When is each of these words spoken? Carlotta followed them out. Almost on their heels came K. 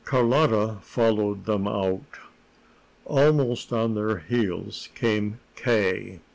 Carlotta 0.03 0.79
followed 0.81 1.45
them 1.45 1.67
out. 1.67 2.01
Almost 3.05 3.71
on 3.71 3.93
their 3.93 4.17
heels 4.17 4.89
came 4.95 5.39
K. 5.55 6.21